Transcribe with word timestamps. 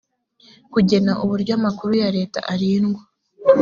kugena 0.73 1.11
uburyo 1.23 1.51
amakuru 1.59 1.91
ya 2.01 2.09
leta 2.17 2.39
arindwa 2.53 3.01